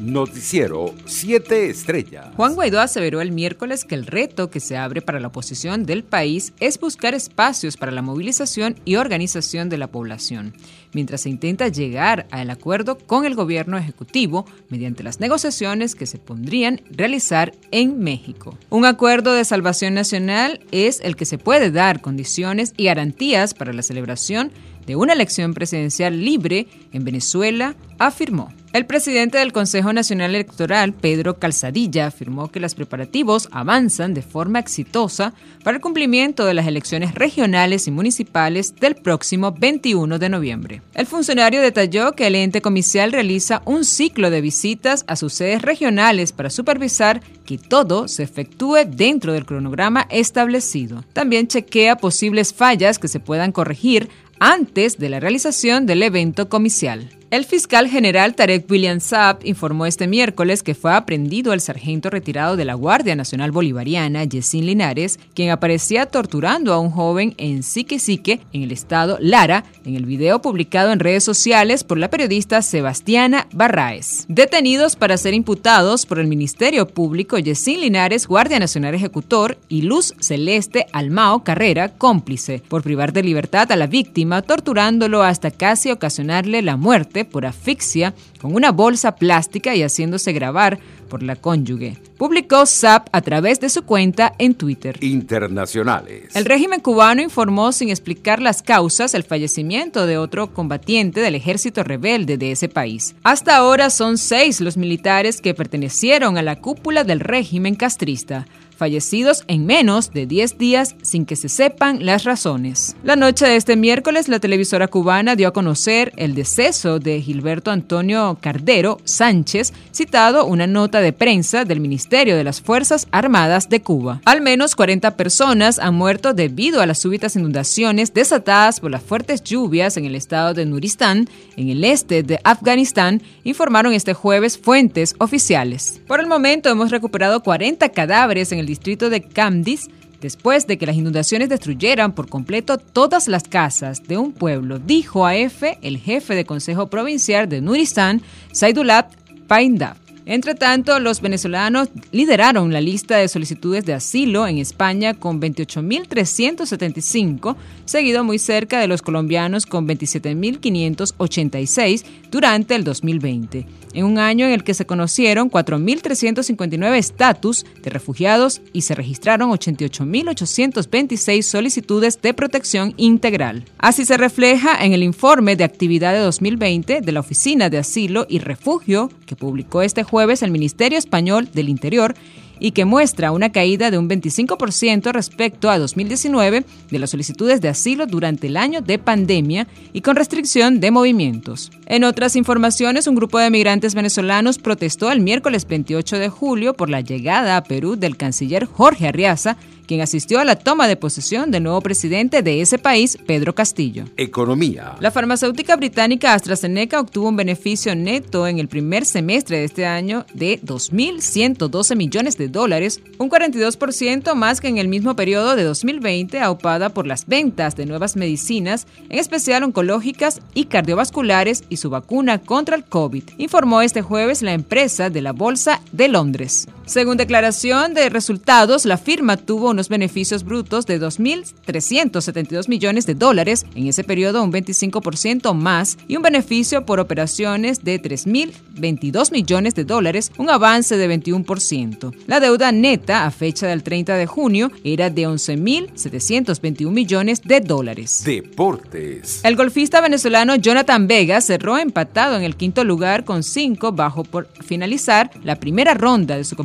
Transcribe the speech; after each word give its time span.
Noticiero 0.00 0.94
7 1.04 1.68
Estrellas. 1.68 2.28
Juan 2.34 2.54
Guaidó 2.54 2.80
aseveró 2.80 3.20
el 3.20 3.32
miércoles 3.32 3.84
que 3.84 3.94
el 3.94 4.06
reto 4.06 4.50
que 4.50 4.58
se 4.58 4.78
abre 4.78 5.02
para 5.02 5.20
la 5.20 5.28
oposición 5.28 5.84
del 5.84 6.04
país 6.04 6.54
es 6.58 6.80
buscar 6.80 7.14
espacios 7.14 7.76
para 7.76 7.92
la 7.92 8.00
movilización 8.00 8.76
y 8.86 8.96
organización 8.96 9.68
de 9.68 9.76
la 9.76 9.88
población, 9.88 10.54
mientras 10.94 11.20
se 11.22 11.28
intenta 11.28 11.68
llegar 11.68 12.26
al 12.30 12.48
acuerdo 12.48 12.96
con 12.96 13.26
el 13.26 13.34
gobierno 13.34 13.76
ejecutivo 13.76 14.46
mediante 14.70 15.02
las 15.02 15.20
negociaciones 15.20 15.94
que 15.94 16.06
se 16.06 16.18
pondrían 16.18 16.80
realizar 16.90 17.52
en 17.70 17.98
México. 17.98 18.56
Un 18.70 18.86
acuerdo 18.86 19.34
de 19.34 19.44
salvación 19.44 19.92
nacional 19.92 20.60
es 20.72 21.00
el 21.00 21.14
que 21.14 21.26
se 21.26 21.36
puede 21.36 21.70
dar 21.70 22.00
condiciones 22.00 22.72
y 22.78 22.84
garantías 22.84 23.52
para 23.52 23.74
la 23.74 23.82
celebración 23.82 24.50
de 24.90 24.96
una 24.96 25.12
elección 25.12 25.54
presidencial 25.54 26.20
libre 26.24 26.66
en 26.92 27.04
Venezuela, 27.04 27.76
afirmó. 28.00 28.52
El 28.72 28.86
presidente 28.86 29.38
del 29.38 29.52
Consejo 29.52 29.92
Nacional 29.92 30.34
Electoral, 30.34 30.92
Pedro 30.92 31.38
Calzadilla, 31.38 32.06
afirmó 32.06 32.50
que 32.52 32.60
los 32.60 32.76
preparativos 32.76 33.48
avanzan 33.50 34.14
de 34.14 34.22
forma 34.22 34.60
exitosa 34.60 35.32
para 35.64 35.76
el 35.76 35.82
cumplimiento 35.82 36.44
de 36.44 36.54
las 36.54 36.68
elecciones 36.68 37.14
regionales 37.14 37.88
y 37.88 37.90
municipales 37.90 38.74
del 38.76 38.94
próximo 38.94 39.52
21 39.52 40.20
de 40.20 40.28
noviembre. 40.28 40.82
El 40.94 41.06
funcionario 41.06 41.62
detalló 41.62 42.12
que 42.12 42.28
el 42.28 42.36
ente 42.36 42.62
comicial 42.62 43.12
realiza 43.12 43.62
un 43.64 43.84
ciclo 43.84 44.30
de 44.30 44.40
visitas 44.40 45.04
a 45.08 45.16
sus 45.16 45.32
sedes 45.32 45.62
regionales 45.62 46.32
para 46.32 46.50
supervisar 46.50 47.22
que 47.44 47.58
todo 47.58 48.06
se 48.06 48.22
efectúe 48.22 48.84
dentro 48.86 49.32
del 49.32 49.46
cronograma 49.46 50.06
establecido. 50.10 51.04
También 51.12 51.48
chequea 51.48 51.96
posibles 51.96 52.54
fallas 52.54 53.00
que 53.00 53.08
se 53.08 53.18
puedan 53.18 53.50
corregir 53.50 54.08
antes 54.40 54.98
de 54.98 55.10
la 55.10 55.20
realización 55.20 55.86
del 55.86 56.02
evento 56.02 56.48
comicial. 56.48 57.19
El 57.30 57.44
fiscal 57.44 57.88
general 57.88 58.34
Tarek 58.34 58.68
William 58.68 58.98
Saab 58.98 59.38
informó 59.44 59.86
este 59.86 60.08
miércoles 60.08 60.64
que 60.64 60.74
fue 60.74 60.92
aprendido 60.92 61.52
el 61.52 61.60
sargento 61.60 62.10
retirado 62.10 62.56
de 62.56 62.64
la 62.64 62.74
Guardia 62.74 63.14
Nacional 63.14 63.52
Bolivariana, 63.52 64.24
Yesin 64.24 64.66
Linares, 64.66 65.20
quien 65.32 65.50
aparecía 65.50 66.06
torturando 66.06 66.72
a 66.72 66.80
un 66.80 66.90
joven 66.90 67.34
en 67.36 67.62
Sique 67.62 68.40
en 68.52 68.62
el 68.64 68.72
estado 68.72 69.16
Lara, 69.20 69.62
en 69.84 69.94
el 69.94 70.06
video 70.06 70.42
publicado 70.42 70.90
en 70.90 70.98
redes 70.98 71.22
sociales 71.22 71.84
por 71.84 71.98
la 71.98 72.10
periodista 72.10 72.62
Sebastiana 72.62 73.46
Barraez. 73.52 74.24
Detenidos 74.26 74.96
para 74.96 75.16
ser 75.16 75.32
imputados 75.32 76.06
por 76.06 76.18
el 76.18 76.26
Ministerio 76.26 76.88
Público 76.88 77.38
Yesin 77.38 77.82
Linares, 77.82 78.26
Guardia 78.26 78.58
Nacional 78.58 78.96
Ejecutor, 78.96 79.56
y 79.68 79.82
Luz 79.82 80.14
Celeste 80.18 80.86
Almao 80.92 81.44
Carrera, 81.44 81.90
cómplice, 81.90 82.60
por 82.66 82.82
privar 82.82 83.12
de 83.12 83.22
libertad 83.22 83.70
a 83.70 83.76
la 83.76 83.86
víctima, 83.86 84.42
torturándolo 84.42 85.22
hasta 85.22 85.52
casi 85.52 85.92
ocasionarle 85.92 86.60
la 86.62 86.76
muerte 86.76 87.19
por 87.24 87.46
asfixia 87.46 88.14
con 88.40 88.54
una 88.54 88.72
bolsa 88.72 89.16
plástica 89.16 89.74
y 89.74 89.82
haciéndose 89.82 90.32
grabar 90.32 90.78
por 91.08 91.22
la 91.22 91.36
cónyuge. 91.36 91.98
Publicó 92.16 92.64
SAP 92.64 93.08
a 93.12 93.20
través 93.20 93.60
de 93.60 93.68
su 93.68 93.82
cuenta 93.82 94.32
en 94.38 94.54
Twitter. 94.54 94.96
Internacionales. 95.02 96.34
El 96.34 96.44
régimen 96.44 96.80
cubano 96.80 97.20
informó 97.20 97.72
sin 97.72 97.90
explicar 97.90 98.40
las 98.40 98.62
causas 98.62 99.14
el 99.14 99.24
fallecimiento 99.24 100.06
de 100.06 100.18
otro 100.18 100.54
combatiente 100.54 101.20
del 101.20 101.34
ejército 101.34 101.82
rebelde 101.82 102.38
de 102.38 102.52
ese 102.52 102.68
país. 102.68 103.14
Hasta 103.22 103.56
ahora 103.56 103.90
son 103.90 104.16
seis 104.16 104.60
los 104.60 104.76
militares 104.76 105.40
que 105.40 105.54
pertenecieron 105.54 106.38
a 106.38 106.42
la 106.42 106.60
cúpula 106.60 107.04
del 107.04 107.20
régimen 107.20 107.74
castrista 107.74 108.46
fallecidos 108.80 109.44
en 109.46 109.66
menos 109.66 110.10
de 110.10 110.24
10 110.24 110.56
días 110.56 110.96
sin 111.02 111.26
que 111.26 111.36
se 111.36 111.50
sepan 111.50 112.06
las 112.06 112.24
razones. 112.24 112.96
La 113.04 113.14
noche 113.14 113.46
de 113.46 113.56
este 113.56 113.76
miércoles, 113.76 114.28
la 114.28 114.40
televisora 114.40 114.88
cubana 114.88 115.36
dio 115.36 115.48
a 115.48 115.52
conocer 115.52 116.14
el 116.16 116.34
deceso 116.34 116.98
de 116.98 117.20
Gilberto 117.20 117.70
Antonio 117.70 118.38
Cardero 118.40 118.96
Sánchez, 119.04 119.74
citado 119.92 120.46
una 120.46 120.66
nota 120.66 121.02
de 121.02 121.12
prensa 121.12 121.66
del 121.66 121.80
Ministerio 121.80 122.38
de 122.38 122.44
las 122.44 122.62
Fuerzas 122.62 123.06
Armadas 123.10 123.68
de 123.68 123.82
Cuba. 123.82 124.22
Al 124.24 124.40
menos 124.40 124.74
40 124.74 125.14
personas 125.14 125.78
han 125.78 125.94
muerto 125.94 126.32
debido 126.32 126.80
a 126.80 126.86
las 126.86 127.00
súbitas 127.00 127.36
inundaciones 127.36 128.14
desatadas 128.14 128.80
por 128.80 128.90
las 128.90 129.02
fuertes 129.02 129.44
lluvias 129.44 129.98
en 129.98 130.06
el 130.06 130.14
estado 130.14 130.54
de 130.54 130.64
Nuristán, 130.64 131.28
en 131.58 131.68
el 131.68 131.84
este 131.84 132.22
de 132.22 132.40
Afganistán, 132.44 133.20
informaron 133.44 133.92
este 133.92 134.14
jueves 134.14 134.56
fuentes 134.56 135.14
oficiales. 135.18 136.00
Por 136.06 136.20
el 136.20 136.26
momento 136.26 136.70
hemos 136.70 136.90
recuperado 136.90 137.42
40 137.42 137.90
cadáveres 137.90 138.52
en 138.52 138.58
el 138.58 138.69
distrito 138.70 139.10
de 139.10 139.20
Camdis 139.22 139.90
después 140.20 140.66
de 140.66 140.78
que 140.78 140.86
las 140.86 140.96
inundaciones 140.96 141.48
destruyeran 141.48 142.12
por 142.12 142.28
completo 142.28 142.78
todas 142.78 143.26
las 143.28 143.44
casas 143.44 144.02
de 144.06 144.18
un 144.18 144.32
pueblo, 144.32 144.78
dijo 144.78 145.26
a 145.26 145.36
EFE 145.36 145.78
el 145.82 145.98
jefe 145.98 146.34
de 146.34 146.44
Consejo 146.44 146.88
Provincial 146.88 147.48
de 147.48 147.60
Nuristan, 147.60 148.22
Saidulab 148.52 149.06
Paindab. 149.48 149.99
Entre 150.26 150.54
tanto, 150.54 151.00
los 151.00 151.20
venezolanos 151.20 151.88
lideraron 152.12 152.72
la 152.72 152.80
lista 152.80 153.16
de 153.16 153.26
solicitudes 153.28 153.84
de 153.84 153.94
asilo 153.94 154.46
en 154.46 154.58
España 154.58 155.14
con 155.14 155.40
28.375, 155.40 157.56
seguido 157.84 158.22
muy 158.22 158.38
cerca 158.38 158.78
de 158.80 158.86
los 158.86 159.02
colombianos 159.02 159.66
con 159.66 159.88
27.586 159.88 162.04
durante 162.30 162.76
el 162.76 162.84
2020, 162.84 163.66
en 163.92 164.04
un 164.04 164.18
año 164.18 164.46
en 164.46 164.52
el 164.52 164.62
que 164.62 164.74
se 164.74 164.86
conocieron 164.86 165.50
4.359 165.50 166.96
estatus 166.96 167.66
de 167.82 167.90
refugiados 167.90 168.62
y 168.72 168.82
se 168.82 168.94
registraron 168.94 169.50
88.826 169.50 171.42
solicitudes 171.42 172.22
de 172.22 172.34
protección 172.34 172.94
integral. 172.96 173.64
Así 173.78 174.04
se 174.04 174.16
refleja 174.16 174.84
en 174.84 174.92
el 174.92 175.02
informe 175.02 175.56
de 175.56 175.64
actividad 175.64 176.12
de 176.12 176.20
2020 176.20 177.00
de 177.00 177.12
la 177.12 177.18
Oficina 177.20 177.70
de 177.70 177.78
Asilo 177.78 178.26
y 178.28 178.38
Refugio 178.38 179.10
que 179.26 179.34
publicó 179.36 179.82
este 179.82 180.04
jueves 180.10 180.42
el 180.42 180.50
Ministerio 180.50 180.98
Español 180.98 181.48
del 181.52 181.68
Interior 181.68 182.14
y 182.60 182.72
que 182.72 182.84
muestra 182.84 183.32
una 183.32 183.50
caída 183.50 183.90
de 183.90 183.98
un 183.98 184.08
25% 184.08 185.12
respecto 185.12 185.70
a 185.70 185.78
2019 185.78 186.64
de 186.90 186.98
las 186.98 187.10
solicitudes 187.10 187.60
de 187.60 187.68
asilo 187.68 188.06
durante 188.06 188.48
el 188.48 188.56
año 188.56 188.82
de 188.82 188.98
pandemia 188.98 189.66
y 189.92 190.02
con 190.02 190.14
restricción 190.14 190.78
de 190.78 190.90
movimientos. 190.90 191.72
En 191.86 192.04
otras 192.04 192.36
informaciones, 192.36 193.06
un 193.06 193.14
grupo 193.14 193.38
de 193.38 193.50
migrantes 193.50 193.94
venezolanos 193.94 194.58
protestó 194.58 195.10
el 195.10 195.20
miércoles 195.20 195.66
28 195.66 196.18
de 196.18 196.28
julio 196.28 196.74
por 196.74 196.90
la 196.90 197.00
llegada 197.00 197.56
a 197.56 197.64
Perú 197.64 197.96
del 197.96 198.18
canciller 198.18 198.66
Jorge 198.66 199.08
Arriaza, 199.08 199.56
quien 199.90 200.02
asistió 200.02 200.38
a 200.38 200.44
la 200.44 200.54
toma 200.54 200.86
de 200.86 200.94
posesión 200.94 201.50
del 201.50 201.64
nuevo 201.64 201.80
presidente 201.80 202.42
de 202.42 202.60
ese 202.60 202.78
país, 202.78 203.18
Pedro 203.26 203.56
Castillo. 203.56 204.04
Economía. 204.16 204.94
La 205.00 205.10
farmacéutica 205.10 205.74
británica 205.74 206.32
AstraZeneca 206.32 207.00
obtuvo 207.00 207.28
un 207.28 207.34
beneficio 207.34 207.96
neto 207.96 208.46
en 208.46 208.60
el 208.60 208.68
primer 208.68 209.04
semestre 209.04 209.58
de 209.58 209.64
este 209.64 209.86
año 209.86 210.26
de 210.32 210.60
2.112 210.62 211.96
millones 211.96 212.38
de 212.38 212.46
dólares, 212.46 213.00
un 213.18 213.28
42% 213.28 214.32
más 214.36 214.60
que 214.60 214.68
en 214.68 214.78
el 214.78 214.86
mismo 214.86 215.16
periodo 215.16 215.56
de 215.56 215.64
2020, 215.64 216.38
aupada 216.38 216.90
por 216.90 217.08
las 217.08 217.26
ventas 217.26 217.74
de 217.74 217.86
nuevas 217.86 218.14
medicinas, 218.14 218.86
en 219.08 219.18
especial 219.18 219.64
oncológicas 219.64 220.40
y 220.54 220.66
cardiovasculares, 220.66 221.64
y 221.68 221.78
su 221.78 221.90
vacuna 221.90 222.38
contra 222.38 222.76
el 222.76 222.84
COVID, 222.84 223.24
informó 223.38 223.82
este 223.82 224.02
jueves 224.02 224.42
la 224.42 224.52
empresa 224.52 225.10
de 225.10 225.20
la 225.20 225.32
Bolsa 225.32 225.80
de 225.90 226.06
Londres. 226.06 226.68
Según 226.90 227.16
declaración 227.16 227.94
de 227.94 228.08
resultados, 228.08 228.84
la 228.84 228.98
firma 228.98 229.36
tuvo 229.36 229.70
unos 229.70 229.88
beneficios 229.88 230.42
brutos 230.42 230.86
de 230.86 231.00
2.372 231.00 232.68
millones 232.68 233.06
de 233.06 233.14
dólares, 233.14 233.64
en 233.76 233.86
ese 233.86 234.02
periodo 234.02 234.42
un 234.42 234.52
25% 234.52 235.54
más, 235.54 235.98
y 236.08 236.16
un 236.16 236.22
beneficio 236.22 236.84
por 236.84 236.98
operaciones 236.98 237.84
de 237.84 238.02
3.022 238.02 239.30
millones 239.30 239.76
de 239.76 239.84
dólares, 239.84 240.32
un 240.36 240.50
avance 240.50 240.96
de 240.96 241.08
21%. 241.08 242.12
La 242.26 242.40
deuda 242.40 242.72
neta 242.72 243.24
a 243.24 243.30
fecha 243.30 243.68
del 243.68 243.84
30 243.84 244.16
de 244.16 244.26
junio 244.26 244.72
era 244.82 245.10
de 245.10 245.28
11.721 245.28 246.90
millones 246.90 247.42
de 247.42 247.60
dólares. 247.60 248.24
Deportes. 248.24 249.44
El 249.44 249.54
golfista 249.54 250.00
venezolano 250.00 250.56
Jonathan 250.56 251.06
Vega 251.06 251.40
cerró 251.40 251.78
empatado 251.78 252.36
en 252.36 252.42
el 252.42 252.56
quinto 252.56 252.82
lugar 252.82 253.24
con 253.24 253.44
5 253.44 253.92
bajo 253.92 254.24
por 254.24 254.48
finalizar 254.66 255.30
la 255.44 255.54
primera 255.54 255.94
ronda 255.94 256.36
de 256.36 256.42
su 256.42 256.56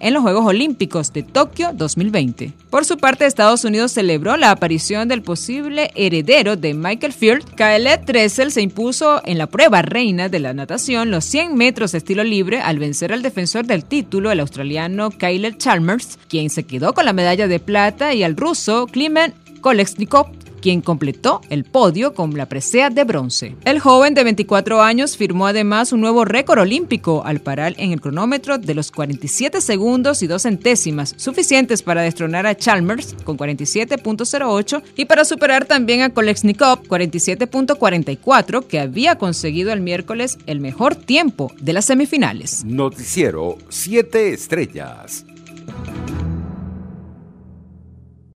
en 0.00 0.14
los 0.14 0.22
Juegos 0.22 0.46
Olímpicos 0.46 1.12
de 1.12 1.22
Tokio 1.22 1.72
2020. 1.74 2.52
Por 2.70 2.84
su 2.84 2.98
parte, 2.98 3.26
Estados 3.26 3.64
Unidos 3.64 3.92
celebró 3.92 4.36
la 4.36 4.52
aparición 4.52 5.08
del 5.08 5.22
posible 5.22 5.90
heredero 5.94 6.56
de 6.56 6.72
Michael 6.74 7.12
Field. 7.12 7.44
Khaled 7.56 8.00
Dressel 8.06 8.52
se 8.52 8.62
impuso 8.62 9.20
en 9.24 9.38
la 9.38 9.48
prueba 9.48 9.82
reina 9.82 10.28
de 10.28 10.38
la 10.38 10.54
natación 10.54 11.10
los 11.10 11.24
100 11.24 11.56
metros 11.56 11.92
de 11.92 11.98
estilo 11.98 12.22
libre 12.22 12.60
al 12.60 12.78
vencer 12.78 13.12
al 13.12 13.22
defensor 13.22 13.66
del 13.66 13.84
título, 13.84 14.30
el 14.30 14.40
australiano 14.40 15.10
Kyle 15.10 15.56
Chalmers, 15.58 16.18
quien 16.28 16.48
se 16.48 16.64
quedó 16.64 16.94
con 16.94 17.04
la 17.04 17.12
medalla 17.12 17.48
de 17.48 17.58
plata, 17.58 18.14
y 18.14 18.22
al 18.22 18.36
ruso 18.36 18.86
Klimen 18.86 19.34
Kolesnikov 19.60 20.28
quien 20.60 20.80
completó 20.80 21.40
el 21.50 21.64
podio 21.64 22.14
con 22.14 22.36
la 22.36 22.46
presea 22.46 22.90
de 22.90 23.04
bronce. 23.04 23.56
El 23.64 23.80
joven 23.80 24.14
de 24.14 24.24
24 24.24 24.82
años 24.82 25.16
firmó 25.16 25.46
además 25.46 25.92
un 25.92 26.00
nuevo 26.00 26.24
récord 26.24 26.60
olímpico 26.60 27.22
al 27.24 27.40
parar 27.40 27.74
en 27.78 27.92
el 27.92 28.00
cronómetro 28.00 28.58
de 28.58 28.74
los 28.74 28.90
47 28.90 29.60
segundos 29.60 30.22
y 30.22 30.26
dos 30.26 30.42
centésimas, 30.42 31.14
suficientes 31.16 31.82
para 31.82 32.02
destronar 32.02 32.46
a 32.46 32.56
Chalmers 32.56 33.14
con 33.24 33.36
47.08 33.36 34.82
y 34.96 35.04
para 35.06 35.24
superar 35.24 35.64
también 35.64 36.02
a 36.02 36.10
Kolesnikov 36.10 36.82
47.44 36.84 38.66
que 38.66 38.80
había 38.80 39.16
conseguido 39.16 39.72
el 39.72 39.80
miércoles 39.80 40.38
el 40.46 40.60
mejor 40.60 40.94
tiempo 40.94 41.52
de 41.60 41.72
las 41.72 41.86
semifinales. 41.86 42.64
Noticiero 42.64 43.58
7 43.68 44.32
estrellas. 44.32 45.24